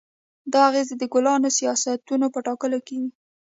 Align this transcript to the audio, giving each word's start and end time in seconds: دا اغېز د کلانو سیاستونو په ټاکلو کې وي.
دا 0.51 0.59
اغېز 0.69 0.89
د 0.97 1.03
کلانو 1.13 1.49
سیاستونو 1.59 2.25
په 2.33 2.39
ټاکلو 2.47 2.79
کې 2.85 2.95
وي. 3.01 3.09